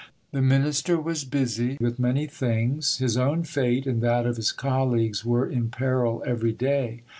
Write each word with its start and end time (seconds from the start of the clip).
The 0.31 0.41
Minister 0.41 0.99
was 0.99 1.23
busy 1.25 1.77
with 1.79 1.99
many 1.99 2.25
things. 2.25 2.97
His 2.97 3.17
own 3.17 3.43
fate 3.43 3.85
and 3.85 4.01
that 4.01 4.25
of 4.25 4.37
his 4.37 4.51
colleagues 4.51 5.23
were 5.23 5.47
in 5.47 5.69
peril 5.69 6.23
every 6.25 6.53
day. 6.53 7.03